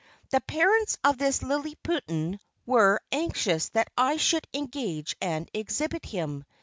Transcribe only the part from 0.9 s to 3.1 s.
of this liliputian were